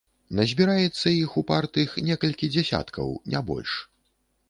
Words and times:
Назбіраецца 0.37 1.07
іх, 1.17 1.35
упартых, 1.43 1.89
некалькі 2.09 2.53
дзесяткаў, 2.57 3.17
не 3.37 3.47
больш. 3.53 3.81